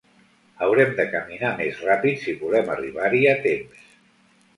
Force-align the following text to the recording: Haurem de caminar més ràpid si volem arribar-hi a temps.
Haurem 0.67 0.93
de 0.99 1.03
caminar 1.11 1.51
més 1.59 1.81
ràpid 1.89 2.23
si 2.23 2.35
volem 2.39 2.71
arribar-hi 2.77 3.21
a 3.33 3.37
temps. 3.45 3.85